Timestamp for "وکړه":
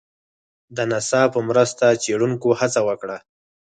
2.87-3.17